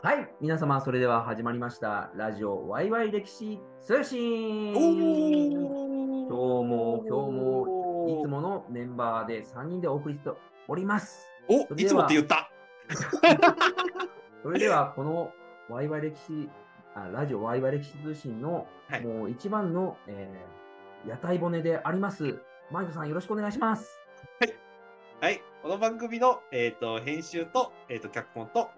[0.00, 2.12] はい、皆様、それでは始まりました。
[2.14, 10.30] ラジオワイワイ歴史通信今日も、今日も、いつものメンバーで3人でお送りして
[10.68, 11.26] おります。
[11.48, 12.48] おいつもって言った。
[14.44, 15.32] それでは、この
[15.68, 16.48] ワイワイ歴史、
[16.94, 22.38] あラジオワイワイ歴史通信の、はいもう一番の、えー屋台骨であります。
[22.70, 23.98] マイトさん、よろしくお願いします。
[25.20, 28.70] はい、この番組の、えー、と編集と,、えー、と脚本と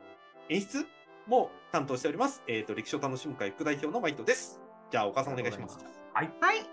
[0.48, 0.86] 演出
[1.30, 2.42] も担当しております。
[2.48, 4.60] えー、と歴史を楽しむ会副代表のマイトです。
[4.90, 5.78] じゃあ、岡さんお願いします。
[6.12, 6.30] はい。
[6.40, 6.66] はい、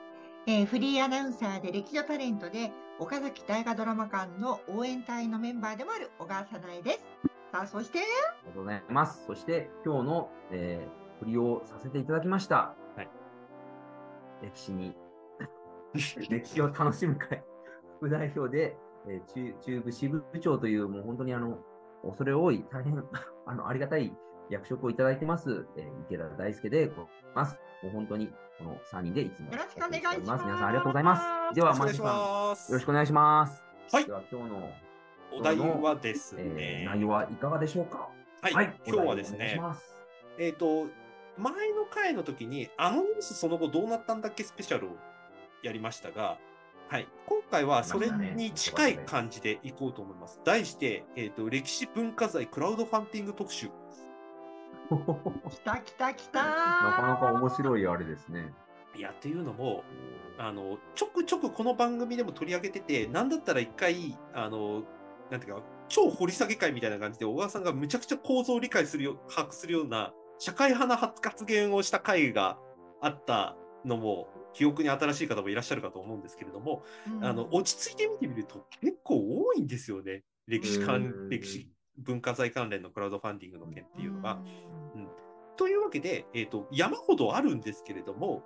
[0.47, 7.05] えーフリーアナウンサーで歴女タレントで岡崎大河ドラマ館の応援隊のメンバーでもある小川さなえです。
[7.52, 8.07] さあ、そして、あり
[8.47, 9.23] がとうございます。
[9.27, 12.75] そして、今日の、えー、振りをさせていただきました。
[12.95, 13.09] はい
[14.41, 14.95] 歴史に、
[16.30, 17.44] 歴史を楽しむ会、
[17.99, 18.75] 副代表で、
[19.08, 21.59] えー中中部支部長という、もう本当にあの、
[22.03, 22.97] 恐れ多い、大変
[23.45, 24.16] あのありがたい
[24.49, 27.58] 役職をいただいてます、えー池田大輔でございます。
[27.83, 28.27] もう本当に、
[28.58, 31.17] この3人でいつもよろしくお願いします皆さんありがとうございま
[31.52, 31.55] す。
[31.55, 32.72] では、マイトさん、ます。
[32.72, 33.63] よろしくお願いします。
[33.91, 34.72] はいでは、今日の、
[35.33, 38.09] お題はですね、えー内容はいかがでしょうか？
[38.41, 39.59] はい、今日はですね、
[40.39, 40.88] えっ、と、
[41.38, 44.89] 前の回の時に、あのニュースその後どうなったんだっけスペシャルを
[45.63, 46.38] やりましたが、
[46.89, 50.39] はい、今回はそれに近い感じでいこうと思います。
[50.45, 53.69] 題して、えっ、と、歴史文化財クラウドファンディング特集。
[54.89, 58.53] 来た来た来たなかなか面白いあれですね。
[58.95, 59.83] いや、っていうのも、
[60.38, 64.83] あの、ちょくちょくこの番組でも取り上げてて、なんだったら一回、あの、
[65.29, 72.57] なんていうか、超掘り下げ会みたいな感じで、小川さんがむちゃくちゃ構造を理解するよ、把握するような、社会派な発発言をした回が
[73.01, 80.23] あったのも、記憶に新しい方もいらっしゃるかと思うんですけれども、うんあの、落ち着いて見てみると結構多いんですよね。
[80.47, 84.40] 歴史う関ん歴史文化財関連のクラウドファンディングの件っていうのが。
[84.95, 85.08] うん
[85.58, 88.44] というわけで、えっ、と、山ほどあるんですけれども、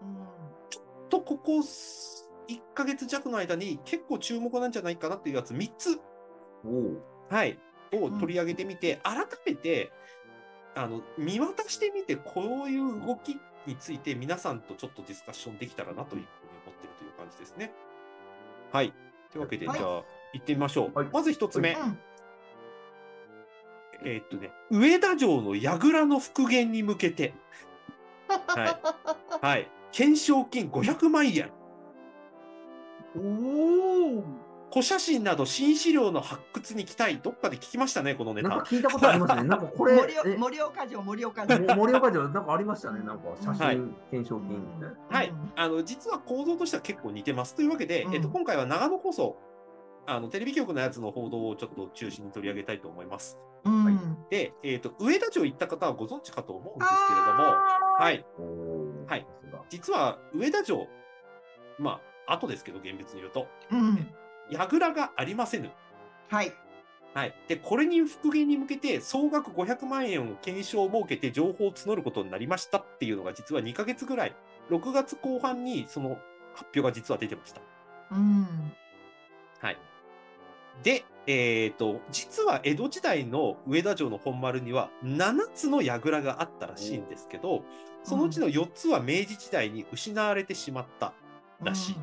[1.10, 6.00] とここ1ヶ月弱の間に結構注目なんじゃないかなっていうやつ3つ。
[7.30, 7.60] はい、
[7.92, 9.92] を取り上げてみて、改めて
[10.76, 16.24] あの見渡してみてこういう動きについて皆さんとちょっとディスカッションできたら na というふうに
[16.66, 17.74] 思ってるという感じですね。
[18.72, 18.94] はい。
[19.32, 20.04] というわけで、はいじゃあ
[20.34, 20.98] 行ってみましょう。
[20.98, 21.98] はいまず1つ目、うん
[24.04, 27.34] えーっとね、上田城の櫓の復元に向けて、
[28.28, 31.52] はい、 懸賞金500万円。
[33.16, 34.24] おお
[34.72, 37.18] 古写真など新資料の発掘に期待。
[37.18, 38.48] どっかで聞きましたね、このネタ。
[38.48, 39.44] なんか聞いたことありますね。
[39.44, 39.96] なんかこれ、
[40.38, 43.04] 盛え岡盛岡城盛岡城も盛岡城、なんかありましたね。
[43.04, 45.18] なんか写はい真、懸賞金みたいな。
[45.18, 47.54] はい、あの実は構造としては結構似てます。
[47.54, 49.38] というわけで、うんえっと、今回は長野放送、
[50.08, 53.38] あのテレビ局のやつの報道をちょっと中心に取り上げたいと思います。
[53.64, 53.96] うんはい
[54.30, 57.44] で、えっと上田城行った方はご存知かと思うんですけれども、
[58.00, 58.26] はい。
[59.08, 59.28] はい。
[59.70, 60.88] 実は上田城、
[61.78, 64.10] まあ後ですけど、厳密に言うと、うん
[64.52, 65.70] 櫓がありませぬ。
[66.30, 66.54] はい
[67.14, 74.36] はい、でこれに復元に向けて総額500万円を検証を設けて情報を募ることになりましたっていうのが実は2ヶ月ぐらい
[74.70, 76.18] 6月後半にその
[76.54, 77.62] 発表が実は出てました。
[78.12, 78.48] うん
[79.60, 79.78] はい、
[80.84, 87.64] で、えー、と実は江戸時代の上田城の本丸には7つの櫓があったらしいんですけど
[88.04, 91.14] そのうちの4つは明治時代に失われてしまった。
[91.62, 91.96] らしい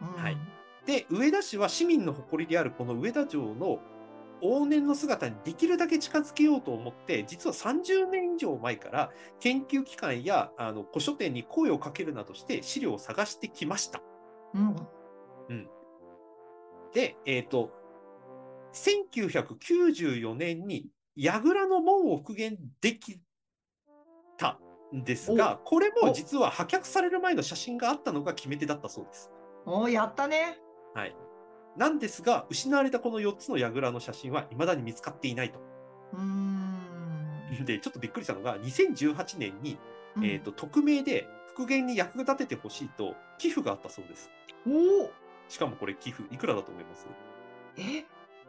[0.00, 0.22] うん。
[0.22, 0.38] はい。
[0.86, 3.78] で上田市は市民の誇りであるこの上田城の
[4.42, 9.10] 往年の姿にできるだけ近づけようと思って実は30年以上前から
[9.40, 14.02] 研究機関やあの古書店に声をかけるなどして資料を探してきました。
[15.48, 15.68] うん。
[16.94, 17.70] で、えっ、と、
[18.74, 23.20] 1994年に櫓の門を復元でき
[24.36, 24.58] た
[24.94, 29.30] んですが、これも実は破却される前の写真があったのが決め手だったそうです。
[29.64, 30.58] おーやったね
[30.94, 31.16] はい。
[31.76, 35.60] なんですが、失われたこの4つの櫓の写真は未だに見つかっていないと。
[36.12, 36.44] うん
[37.64, 39.78] で、ちょっとびっくりしたのが、2018年に、
[40.16, 44.30] うんえっ、と、匿名で復元に役立ててほしいと寄付があったそうです。
[44.66, 45.10] おお
[45.48, 47.06] しかもこれ寄付、いくらだと思います？
[47.76, 48.04] え？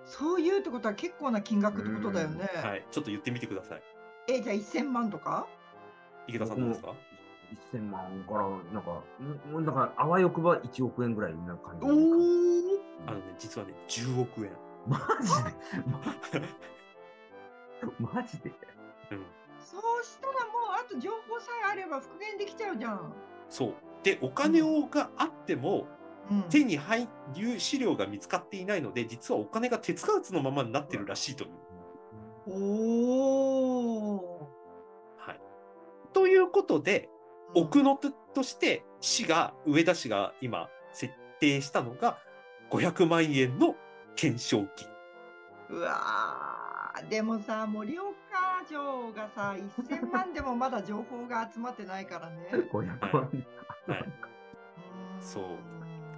[0.05, 2.49] そういうってことは結構な金額ってことだよね。
[2.63, 2.85] はい。
[2.91, 3.83] ちょっと言ってみてください。
[4.27, 5.47] えじゃあ1000万とか？
[6.27, 6.93] 池田さんどうですか
[7.73, 9.03] ？1000万から、なんか、
[9.51, 12.17] もうなんか、あわよくば1億円ぐらいな感じおなのか。
[13.07, 14.51] おあのね、実はね、10億円。
[14.87, 15.29] マジ
[16.39, 16.47] で？
[17.99, 18.51] ま マジで？
[19.11, 19.25] うん。
[19.59, 23.13] そうしたらもうあと情報さえあれば復元できちゃうじゃん。
[23.49, 23.73] そう。
[24.03, 25.87] で、お金をがあっても、うん、
[26.49, 27.07] 手に入
[27.37, 31.51] る資料が見つかっていないので、実はお金が手つかずのままになってるらしいという。
[32.47, 34.49] おお。
[36.13, 37.15] ということで、うん
[37.57, 42.17] 奥の手として市が、上田市が今設定したのが
[42.69, 43.75] 500万円の
[44.09, 44.89] 懸賞金。
[45.69, 48.13] うわーでもさ、盛岡
[48.67, 49.55] 城がさ、
[49.87, 52.49] 1000万でもまだ情報が集まってないからね。
[52.73, 53.23] 500万。
[53.23, 54.35] はい
[55.21, 55.43] そう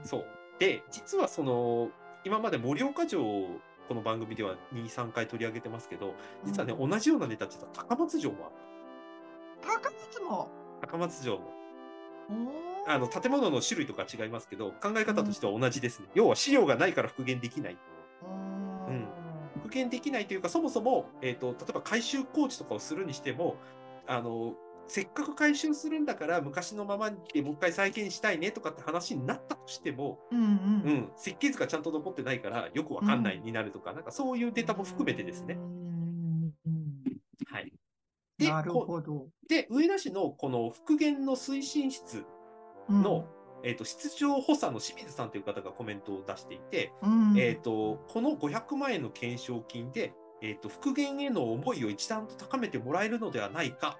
[0.07, 0.25] そう。
[0.59, 1.89] で、実はその、
[2.23, 6.13] 今まで盛岡城をこの番組では2、3回取り上げてますけど、
[6.45, 8.55] 実はね、うん同じようなネタって言ったら高松城もある。
[9.61, 10.49] 高松も？
[10.81, 11.51] 高松城も。
[12.87, 16.07] あの、建物の種類とか違いますけど、考え方としては同じですね。
[16.13, 17.77] 要は資料がないから復元できない。
[18.23, 19.07] うーん
[19.55, 23.57] 復元できないというか、そもそも、えっ、と、例えば改修工事とかをするにしても、
[24.07, 24.53] あの、
[24.87, 35.59] せっかく改修するんだから、昔のままにもう一回再建したいねとかって話になったとしても、うんうんうん、設計図がちゃんと残ってないから、よくわかんないになるとか、なんかそういうデータも含めてですねう。
[35.59, 36.53] ん
[37.47, 37.73] はい。
[38.37, 39.27] でなるこほど。
[39.49, 42.25] で、上田市のこの復元の推進室
[42.89, 43.27] の、
[43.63, 53.97] えっ、と、室長補佐の清水さんという方がコメントを出していて、うん、うんえっ、と、この500万円の懸賞金で、えっ、と、復元への思いを一段と高めてもらえるのではないか。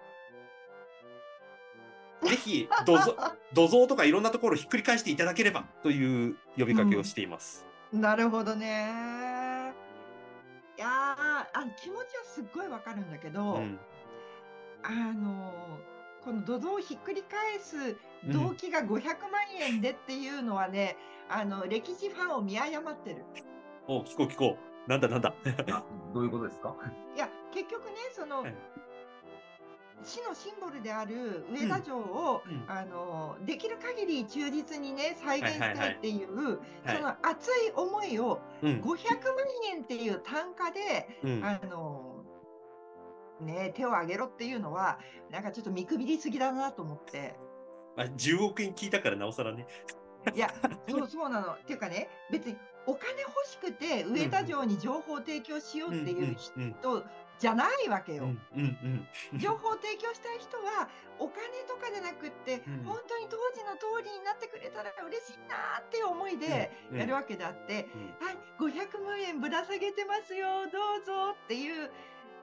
[2.23, 7.65] ぜひ、土蔵、 土蔵とかいろんなところをひっくり返していただければという呼びかけをしています。
[7.93, 9.73] なるほどね。
[10.77, 11.47] いやーあ
[11.81, 13.79] 気持ちはすっごいわかるんだけど、うん。
[14.83, 15.51] あの
[16.23, 20.97] この土蔵をひっくり返す動機が500万円でっていうのはね、
[21.29, 23.23] あの歴史ファンを見誤ってる。
[23.87, 24.89] お聞こう聞こう。
[24.89, 25.33] なんだなんだ。
[25.71, 26.75] あどういうことですか？
[27.15, 28.55] いや結局ねその、はい
[30.03, 38.81] 市のシンボルである上田城を、うんあのできる限り忠実にね再現したいっていう、はいその熱い思いをうん。
[38.81, 38.95] 500万
[39.71, 41.43] 円っていう単価で、うん。
[41.43, 42.23] あの
[43.41, 44.99] ね手を挙げろっていうのは
[45.31, 47.35] なんかちょっと見くびりすぎだなと思って。
[47.95, 49.65] まあ、10億円聞いたからなおさらね。
[50.35, 50.53] いや、
[50.87, 51.53] そうそうなの。
[51.53, 52.55] っていうかね、別に
[52.85, 57.03] お金欲しくて上田城に情報提供しようっていううん人
[57.39, 58.23] じゃないわけよ。
[58.23, 59.37] うんうんうん。
[59.39, 60.89] 情報提供したい人は
[61.19, 67.87] お金とかじゃなくって、うん本当に当時の通りになってくれたら嬉しいなっていう思いでうんやるわけであって、
[68.19, 71.91] はい、500万円ぶら下げてますよ、どうぞっていう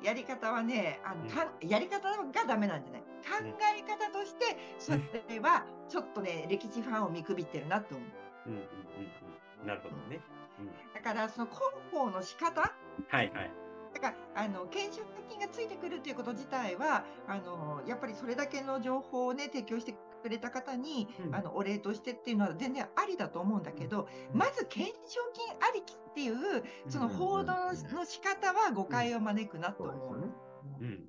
[0.02, 3.02] やり方はね、あのうんやり方がダメなんじゃない。
[3.24, 8.10] 考え方として、それはちょっとね、歴史ファンを見くびってるなと思う。
[8.46, 8.66] うんうんうん
[9.62, 9.66] うん。
[9.66, 10.20] なるほどね。
[10.58, 10.92] うん。
[10.92, 13.63] だから、その広報の仕方はいはい。
[13.94, 19.94] だからあの懸賞金がついてくるということ自体はあのやっぱりそれだけの情報を、ね、提供して
[20.24, 21.34] くれた方に、うん。
[21.34, 24.38] あのお礼としてっていうのは全然ありだと思うんだけど、うん。
[24.38, 29.96] まず懸賞金ありきっていうその報道の仕方は誤解を招くなと思う。
[29.96, 31.04] そうん。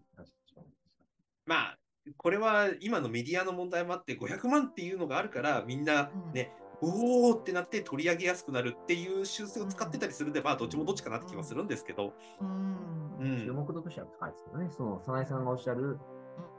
[1.46, 1.78] まあ、
[2.18, 13.18] これは今のメディアの問題もあって、500万っていうのがあるから、みんなね、おーってなって取り上げやすくなるっていう修正を使ってたりするんで、まあ、どっちもどっちかなって気はするんですけど、うん。
[13.20, 13.40] うん。
[13.40, 14.70] 注目度としては高いですけどね。
[14.72, 16.00] その、早苗さんがおっしゃる、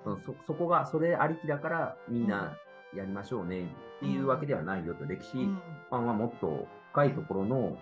[0.05, 2.57] そのそそこが、それありきだから、みんな
[2.95, 5.57] やりましょうねっていうわけではないよと、歴史うん。
[5.91, 7.79] ファンはもっと深いところの、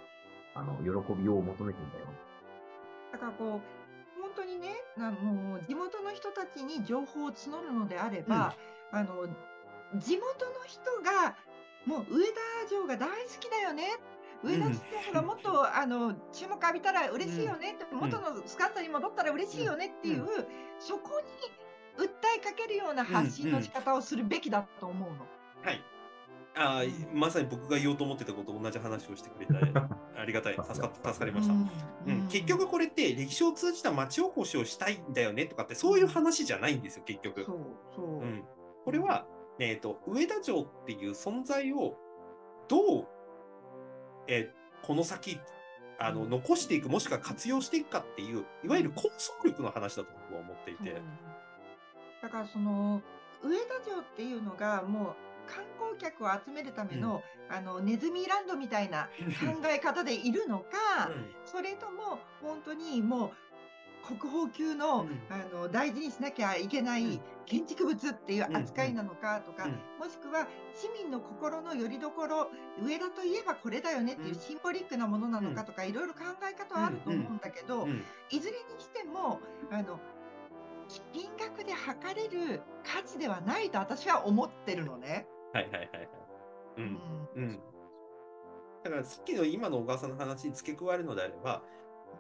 [0.55, 2.07] あの、喜びを求めてんだよ。
[3.15, 8.57] だからこう本当にねあの地元の人たちに情報を募るのであれば、
[8.91, 9.29] あの
[10.01, 11.37] 地元の人が
[11.87, 12.33] もう上田
[12.69, 13.97] 城が大好きだよね。
[14.43, 17.73] 上田城がもっと、あの注目浴びたら嬉しいよね。
[17.73, 19.95] って、ん元の姿に戻ったら嬉しいよね。
[19.99, 20.25] っていう、
[20.79, 25.27] そこに訴えかけるような発信の仕方をするべきだと思うの。
[25.63, 25.83] はい。
[26.57, 29.55] あーまさに僕が言おうと思ってたことと同じ話をしてくれて、
[30.17, 30.55] ありがたい。
[30.55, 31.55] 助か助かりました。
[31.55, 37.45] うん、結局これって歴史を通じた町おこしをしたいんだよねとかってそういう話じゃないんですよ結局。
[37.45, 37.59] そう
[37.95, 38.45] そう、うん、
[38.85, 39.27] これは、
[39.59, 41.97] えー、と上田城っていう存在を
[42.69, 43.07] どう、
[44.27, 45.41] えーこの先
[45.99, 46.31] あのうん。
[46.31, 51.01] 残していくもしくは活用していくかっていういわゆる構想力の話だと僕は思っていて。
[52.23, 53.01] だからその
[53.43, 55.15] 上田城っていうのがもう
[55.47, 59.09] 観光客を集めるための,、あのネズミランドみたいな
[59.41, 61.11] 考え方でいるのか、
[61.45, 63.31] それとも本当にもう
[64.07, 65.21] 国宝級の,、うん。
[65.31, 67.03] あの大事にしなきゃいけなうん。
[67.13, 69.71] い建築物っていう扱いなのかとか、うん。
[69.99, 72.51] もしくは市民の心の拠り所
[72.83, 74.41] 上田といえばこれだよねっていううん。
[74.41, 76.21] シンボリックなものなのかとか、いろいろ考
[76.51, 78.03] え方はあると思うんだけど、うん。
[78.31, 79.99] いずれにしてもあの
[81.13, 85.27] 金額で測れる価値ではないと私は思ってるのね。
[85.53, 86.09] はいはいはいはい。
[86.77, 87.29] ううんん。
[87.37, 87.61] うん、
[88.83, 91.63] だからさっきの今の小川さんの話に付け加えるのであれば、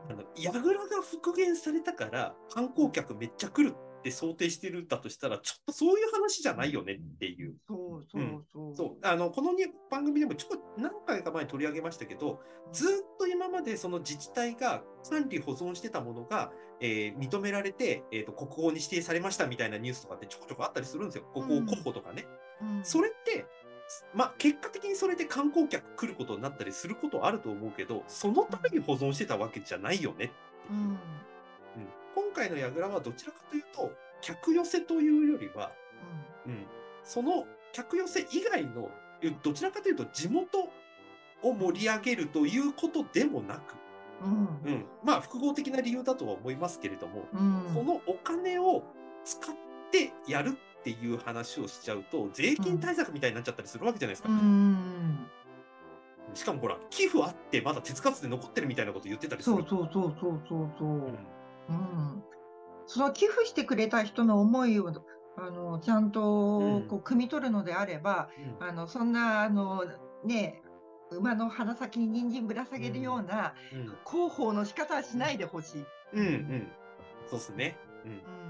[0.08, 7.54] あの櫓が復元されたから観光客めっちゃ来るっって想定してるんだとしたら、ちょっとそういう話じゃないよねっていう。
[7.66, 8.76] そうそうそう。
[8.76, 22.26] そうあのこのに番組でもちょこ何回か前に取り上げましたけど、ずっと今までその自治体が管理保存してたものが、えー認められて、えーと、国宝に指定されましたみたいなニュースとかってちょこちょこあったりするんですよ、国宝候補とかね。
[22.60, 23.46] うんそれって、
[24.14, 30.32] まあ、結果的にそれで観光客来ることになったりすることあると思うけど、そのために保存してたわけじゃないよね。
[30.70, 30.76] うん。
[30.76, 30.98] うん、
[32.14, 35.70] 今回の櫓はどちらかというと、客寄せというよりは、
[36.46, 36.66] うん、
[37.02, 38.90] その客寄せ以外の、
[39.22, 40.68] えどちらかというと地元
[41.42, 43.74] を盛り上げるということでもなく、
[44.22, 44.72] うん。
[44.72, 47.74] うん、まあ複合的な理由だとは思いますけれども、うん。
[47.74, 48.84] そのお金を
[49.24, 49.54] 使っ
[49.90, 54.28] てやるっていう話をしちゃうと、税金対策みたいになっちゃったりするわけじゃないですか。
[54.28, 55.26] うん
[56.34, 59.56] しかもほら、寄付あってまだ手つかずで残ってるみたいなこと言ってたりする。
[59.56, 60.88] そうそうそうそうそうそう。
[60.88, 62.22] うんうん、
[62.86, 64.92] その寄付してくれた人の思いを
[65.36, 68.28] あのちゃんとうんこう汲み取るのであれば、
[68.60, 69.84] うんあのそんなあの
[70.24, 70.60] ね
[71.10, 75.84] 馬の鼻先に人参ぶら下げるようなうん広報の仕方はしないでほしい。
[76.14, 76.68] うんうん。
[77.26, 77.76] そうですね。
[78.04, 78.43] うん。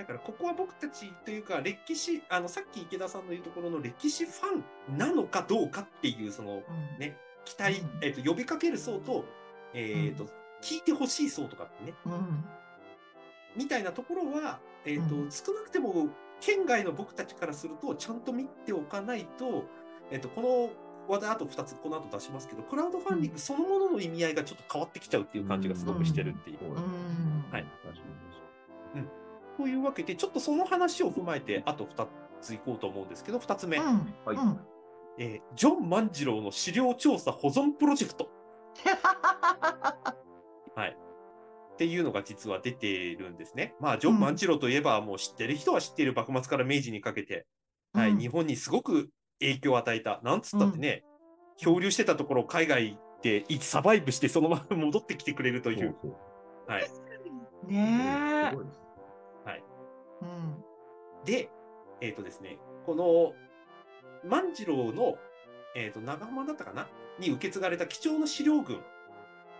[0.00, 6.98] うんだからここは僕たちというか歴史あのさっき池田さんの言うところの歴史ファンなのかどうかっていうそのうん。
[6.98, 7.98] ね期待、うん。
[8.02, 9.24] えっと呼びかける層と,、
[9.74, 10.30] えっとうん。
[10.62, 11.94] 聞いてほしい層とかってね。
[12.06, 12.44] うん。
[13.56, 15.30] みたいなところは、えっとうん。
[15.30, 16.08] 少なくても
[16.40, 19.64] 県外の僕たちからするとちゃんと見ておかないと,、
[20.10, 20.70] えっとこの
[21.12, 26.58] 話題あと2つこの後出しますけどクラウドファンディングそのものの意味合いがちょっと変わってきちゃうっていう感じがすごくしてるっていう。
[26.60, 26.72] そうん。
[26.72, 26.82] はい。
[27.50, 27.64] 確かに
[28.94, 29.19] 確か
[29.60, 32.08] というわけでちょっとその話を踏まえてあと2
[32.40, 33.76] ついこうと思うんですけど2つ目。
[33.76, 33.84] うん
[34.24, 34.36] はい。
[34.36, 34.58] うん。
[35.18, 38.30] えージョン万次郎の資料調査保存プロジェクト、
[40.74, 40.96] はい、
[41.74, 43.74] っていうのが実は出ているんですね。
[43.80, 47.46] まあ、ジョン万次郎といえば、もう知ってる人は知っている幕末から明治にかけて、
[47.92, 48.12] はい。
[48.12, 50.20] うん日本にすごく影響を与えた。
[50.22, 51.04] なんつったってね、
[51.58, 55.96] 漂流してたところを海外でサバイブしてそのまま戻ってきてくれるとにいう。
[56.66, 56.82] はい、
[57.66, 58.50] ねえ。
[58.50, 58.89] すごいです
[60.22, 61.24] うん。
[61.24, 61.50] で、
[62.00, 63.32] えっ、とですね、この
[64.28, 65.16] 万次郎の、
[65.74, 66.88] えー、と長浜だったかな？
[67.18, 68.80] に受け継がれた貴重な資料群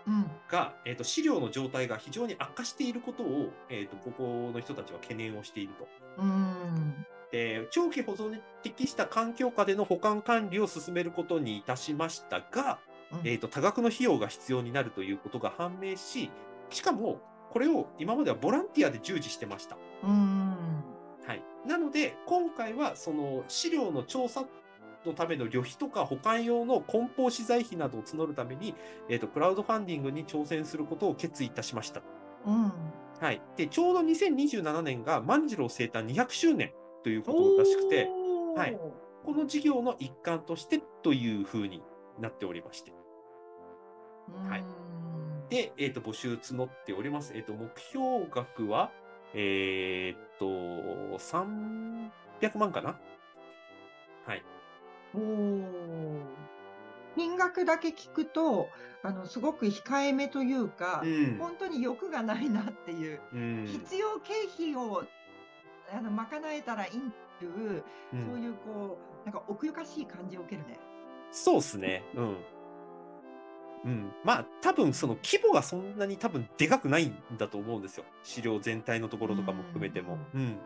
[0.07, 0.31] うん。
[0.49, 5.87] が、えー、と資料の状態が非常に悪化していることを、えー、とここの人たちは懸念をしていると。
[6.17, 7.05] うん。
[7.31, 12.79] で長期保存に適した環境下での保管管理を進めることにいたしましたが、
[13.11, 13.19] うん。
[13.23, 16.31] えー、と多額の費用が必要になるということが判明し、
[16.71, 19.77] しかもこれを今まではボランティアで従事してました。
[20.03, 20.49] うん。
[20.49, 20.50] はい、
[21.65, 24.45] なので、今回はその資料の調査
[25.05, 28.75] のための旅費とか保管用の梱包資材費などを募るために、
[29.09, 32.01] えー、とクラウドファンディングに挑戦することを決意いたしました。
[32.45, 32.71] うん。
[33.19, 36.71] はい、でちょうど2027年が万次郎生誕200周年
[37.03, 38.07] ということらしくて、
[38.55, 38.77] はい。
[39.23, 41.83] この事業の一環としてというふうに
[42.19, 42.91] なっておりまして、
[44.49, 44.61] はい。
[44.61, 45.49] うん。
[45.49, 47.33] で、えー、と募集募っております。
[47.35, 48.91] えー、と目標額は、
[49.33, 52.11] えっ、と、300
[52.57, 52.97] 万かな？
[54.25, 54.43] はい。
[55.13, 56.21] おー
[57.15, 58.69] 金額だけ聞くと
[59.03, 65.03] あのすごく控えめというか、うん本当に欲がないなっていう、うん必要経費を
[65.93, 66.93] あの賄えたらいいっ
[67.39, 67.83] ていう、
[68.13, 70.79] うんそういうこうなんか奥ゆかしい感じを受けるね。
[71.31, 72.03] そうですね。
[72.15, 72.37] うん。
[73.85, 74.11] うん。
[74.23, 78.05] まあ、多分その規模がそんなに多分でかくないんだと思うんですよ。
[78.23, 80.17] 資料全体のところとかも含めても。
[80.33, 80.41] うん。
[80.41, 80.57] うん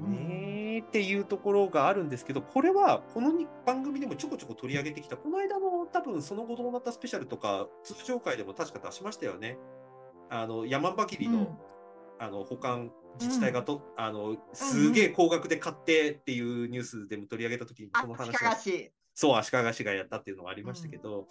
[0.00, 9.58] ねえっていうところがあるんですけど、これはこのに番組でもちょこちょこ取り上げてきた、この間の多分その後どうなったスペシャルとか、通常会でも確か出しましたよね。
[10.30, 11.48] あの、山ばきりの、うん
[12.18, 18.88] あの保管自治体がと、あのすげえ高額で買ってっていうニュースでも取り上げたときに、あその話足が。
[19.22, 21.28] そう、足利市がやったっていうのがありましたけど、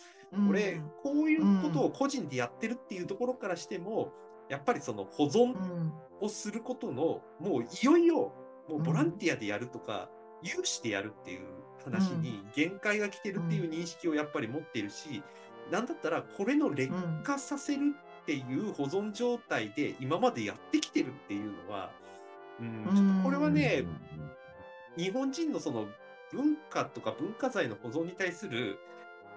[0.47, 4.13] これ、こういうことを個人でやってるっていうところからしても、
[4.47, 5.93] やっぱりその保存うん。
[6.21, 8.33] をすることの、もういよいよ、
[8.69, 10.09] もうボランティアでやるとか、
[10.41, 11.47] 有志でやるっていう
[11.83, 15.21] 話に限界が来てるっていう認識をやっぱり持っているし、
[15.69, 16.93] なんだったらこれの劣
[17.23, 21.91] 化させるっていう保存状態で今までやってきてるっていうのは、
[22.59, 23.83] うん、ちょっとこれはね、
[24.97, 25.87] 日本人のその
[26.33, 28.79] 文化とか文化財の保存に対する、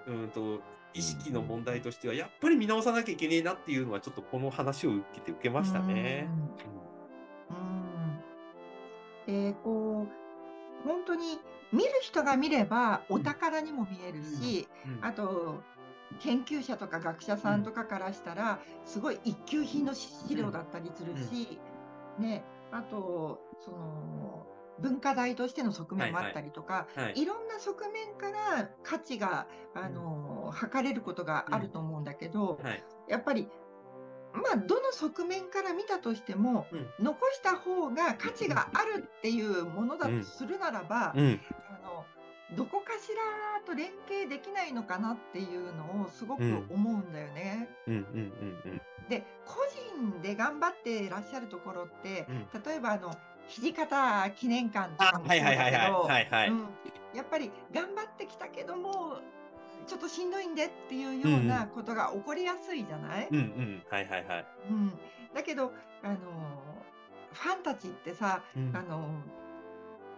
[0.07, 0.61] うんと、
[0.95, 6.29] 意識の問題としては、やっぱり見直さなきゃいけねえなっていうのは、ちょっとこの話を受けて受けましたね。
[9.27, 9.45] うん。
[9.53, 10.07] でこ
[10.85, 11.39] う本当に
[11.73, 15.05] 見る人が見ればお宝にも見えるし、うん。
[15.05, 15.63] あと
[16.21, 21.59] 研究者とか学者さんとかからしたら、すごい一級品の資料だったりするし、
[22.19, 24.47] ね、あと、その、
[24.81, 32.85] 文化財としての側面もあったりとか、はいいろんな側面から価値が、あの、測れることがあると思うんだけど、はい。
[33.09, 33.49] やっぱり、
[34.33, 41.41] まあ、どの側面から見たとしても、うん残した方が価値があるっていうものだとするならば、うん。
[41.69, 42.05] あの
[42.57, 47.69] どこかしらと連携できないのかなっていうのをすごくうん思うんだよね。
[47.87, 47.95] うん。
[47.95, 48.03] うん。
[48.65, 48.81] うん。
[49.09, 49.57] で個
[50.01, 53.15] 人で頑張っていらっしゃるところって、うん例えばあの
[53.49, 55.39] 土方記念館とあ、かもそう。
[55.39, 56.09] だけど
[57.15, 59.19] やっぱり頑張ってきたけども
[59.87, 63.83] ちょっとしんどいんでっていうようなことが起こりやすいじゃない、うんうん。
[63.89, 64.47] はいはいはい。
[64.71, 64.93] うん
[65.35, 65.73] だけど
[66.03, 66.17] あの
[67.33, 69.09] ファンたちってさうんあの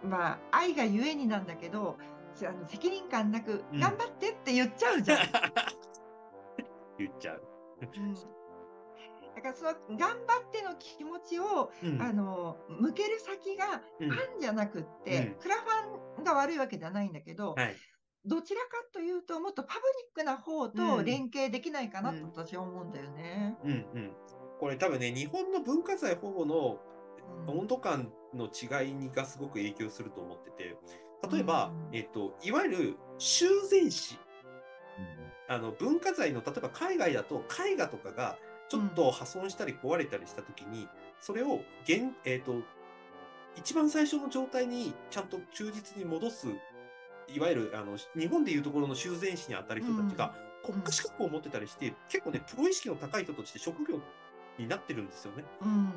[0.03, 1.97] まあ愛がゆえになんだけど
[2.43, 5.19] あの責任感なくうん頑張ってって言っちゃうじゃん。
[6.99, 7.43] 言っちゃう。
[7.81, 8.15] うん
[9.37, 12.01] だからその頑張っての気持ちを、うん。
[12.01, 14.09] あの向ける先がうん。
[14.09, 15.39] ファンじゃなくって、うん。
[15.39, 17.75] クラファンが悪いわけじゃないんだけど、はい。
[18.25, 23.55] どちらかというともっとパブリックな方と連携できないかなと私は思うんだよね。
[23.63, 24.11] うんうん。
[24.59, 26.79] これ多分ね、日本の文化財保護の
[27.47, 27.59] うん。
[27.59, 30.75] 温度感の違いにがすごく影響すると思ってて、
[31.31, 31.95] 例えば、うん。
[31.95, 34.17] えっと、いわゆる修繕史。
[35.49, 38.37] あの文化財の例えば海外だと絵画とかが
[38.69, 40.87] ちょっと破損したり壊れたりしたときに、
[41.21, 42.61] それを現、えっと
[43.55, 46.47] 一番最初の状態にちゃんと忠実に戻す
[47.27, 53.99] いわゆるあの日本でいうところの修繕士に当たる人たちが国家資格を持ってたりして、結構ねプロ意識の高い人として職業
[54.57, 55.43] になってるんですよね。
[55.61, 55.91] うん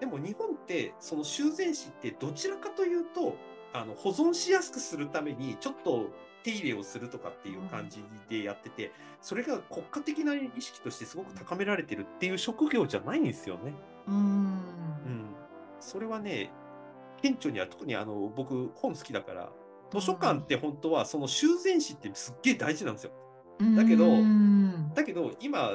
[0.00, 3.36] でも日本ってその修繕士ってどちらかというと
[3.72, 6.10] あの保存しやすくするためにちょっと
[6.44, 13.72] 手入れをするとかっていう感じでやってて、それが国家的な意識としてすごく高められてるっていう職業じゃないんですよね。
[14.06, 15.26] うんうん、
[15.80, 16.50] それはね
[17.22, 19.50] 顕著には特にあの僕本好きだから
[19.90, 23.12] 図書館って本当はその修繕士ってすっげえ大事なんですよ。
[23.74, 25.70] だけどうんだけど今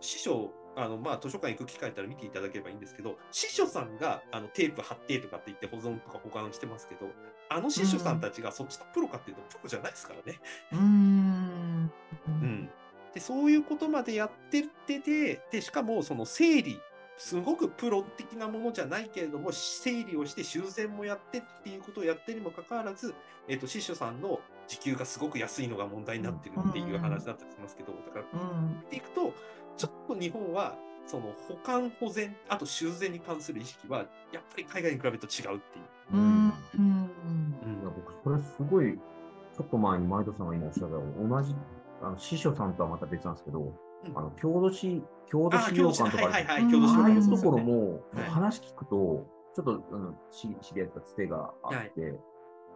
[0.00, 7.10] 師匠あのまあ図書館行く機会あったら見ていただければいいんですけど師匠さんがあのテープ貼ってとかって言って保存とか保管してますけど
[7.50, 10.40] あの師匠さんたちがそっちのプロかっていうとプロじゃないですからね。
[10.72, 11.92] うん。
[12.26, 12.70] うん、
[13.12, 16.80] でそういうことまでやってっててでしかもその整理
[17.18, 23.14] すごくプロ的なものじゃないけれども整理をして修繕もやってっていうことをやってるにもかかわらず、
[23.48, 29.34] えっと師匠さんの時給がすごく安いのが問題になってるっていう話だったりしますけどだからうん見ていくと
[29.76, 36.16] ちょっと日本はその保管保全あと修繕に関する意識はやっぱり海外に比べると違うっていう。
[36.16, 36.52] うん。
[36.78, 37.80] うん。
[37.80, 41.54] いや僕、それすごい、ちょっと前に前田さんが今おっしゃったように同じ、
[42.02, 44.18] あの師匠さんとはまた別なんですけど、うん。
[44.18, 48.30] あの郷土史、郷土あ資料館とかはいはい郷土資料ああいうところも、はい。
[48.30, 52.18] 話聞くと、ちょっと、あの、知知り合ったつてがあって、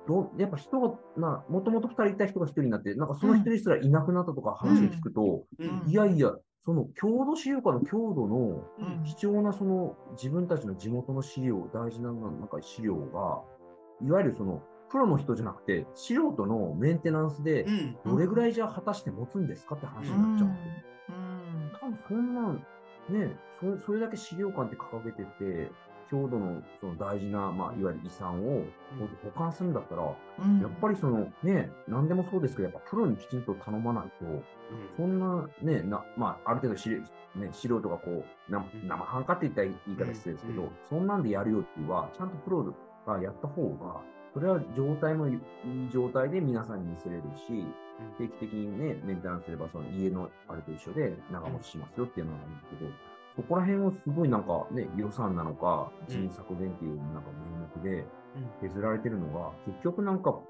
[0.07, 5.69] どうやっぱ人が、な、もともと二人いた人が一人になって、なんかその一人すらいなくなったとか話を聞くと、うん。
[5.69, 5.89] うん。
[5.89, 6.33] いやいや、
[6.67, 8.37] その郷土資料館の郷土の
[8.79, 9.05] うん。
[9.05, 13.43] 貴重なその自分たちの地元の資料、大事ななんか資料が、
[14.03, 17.97] いわゆるそのプロの人じゃなくて、素人のメンテナンスでう、ん。
[18.05, 20.55] どれぐらいじゃあ果たして持つんですかって話になっちゃうん。
[20.55, 20.73] ですよ。
[21.81, 22.67] 多分そんなん、
[23.11, 25.71] ね、そそれだけ資料館って掲げてて、
[26.11, 28.65] 郷土のその大事な、まあ、いわゆる遺産を
[29.25, 30.61] 保管するんだったら、うん。
[30.61, 34.43] やっぱりそのね、何でもそうですけど、やっぱプロにきちんと頼まないと、
[34.97, 38.89] そんなね、なまあ、ある程度しれ、ね、素人がこう、なうん。
[38.89, 40.71] 生半可って言ったら言い方失礼ですけど、うん。
[40.89, 42.75] そんなんでやるよりは、ちゃんとプロ
[43.07, 44.01] がやった方が、
[44.33, 45.41] それは状態もいい
[45.93, 47.65] 状態で皆さんに見せれるし、
[48.19, 52.91] 定期的にね、メンテナンスすれば、その家のあれと一緒で長持ちしますよっていうのがあるんですけど、
[53.37, 57.31] そこら辺をすごいなんかね、予算なのか、人員削減っていうなんか
[57.83, 58.07] 名目で
[58.63, 60.41] 削られてるのが、結局なんか、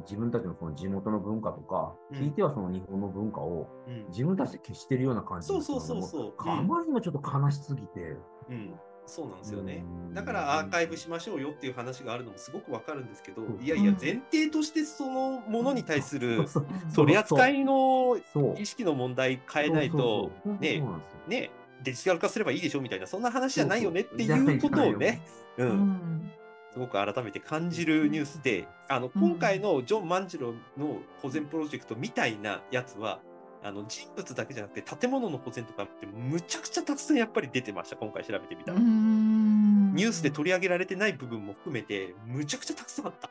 [0.00, 2.18] 自分たちのその地元の文化とか、うん。
[2.18, 4.06] 聞いてはその日本の文化をうん。
[4.08, 6.44] 自分たちで消してるような感じそうそうそうそう。
[6.44, 8.16] もあまりにもちょっと悲しすぎて。
[8.50, 8.74] うん、
[9.06, 9.84] そうなんですよね。
[10.08, 10.14] うん。
[10.14, 18.60] だからアーカイブしましょうよっていう話があるのもすごくわかるんですけどいやいやうん前提としてそのものに対するそうそう取り扱いのそう。
[18.60, 20.82] 意識の問題変えないとね。
[21.28, 21.50] ね
[21.84, 25.22] デジタル化すればいいでしょみたいなそんな話じゃないよねっていうことをね、
[25.58, 26.32] う、うんん
[26.72, 33.20] すごく改めて感じるニュースで、あの今回のジョン万次郎の保全プロジェクトみたいなやつは。
[33.66, 38.78] あの人物だけじゃなくて建物の保全とかってむちゃくちゃたくさんやっぱり出てました今回調べてみたら。
[38.78, 43.30] うんニュースで取り上げられてない部分も含めて、むちゃくちゃたくさんあった。